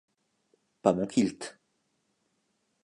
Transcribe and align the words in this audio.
Pas 0.81 0.93
mon 0.93 1.05
kilt. 1.05 1.59